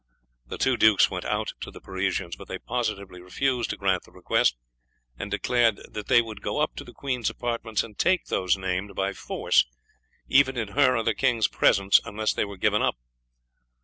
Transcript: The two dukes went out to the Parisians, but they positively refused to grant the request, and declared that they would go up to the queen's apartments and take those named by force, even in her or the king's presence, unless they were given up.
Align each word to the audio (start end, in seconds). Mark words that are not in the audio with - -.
The 0.47 0.57
two 0.57 0.77
dukes 0.77 1.11
went 1.11 1.25
out 1.25 1.53
to 1.61 1.69
the 1.69 1.79
Parisians, 1.79 2.35
but 2.35 2.47
they 2.47 2.57
positively 2.57 3.21
refused 3.21 3.69
to 3.69 3.77
grant 3.77 4.01
the 4.01 4.11
request, 4.11 4.55
and 5.15 5.29
declared 5.29 5.79
that 5.93 6.07
they 6.07 6.23
would 6.23 6.41
go 6.41 6.57
up 6.59 6.75
to 6.77 6.83
the 6.83 6.91
queen's 6.91 7.29
apartments 7.29 7.83
and 7.83 7.95
take 7.95 8.25
those 8.25 8.57
named 8.57 8.95
by 8.95 9.13
force, 9.13 9.63
even 10.27 10.57
in 10.57 10.69
her 10.69 10.97
or 10.97 11.03
the 11.03 11.13
king's 11.13 11.47
presence, 11.47 11.99
unless 12.03 12.33
they 12.33 12.45
were 12.45 12.57
given 12.57 12.81
up. 12.81 12.95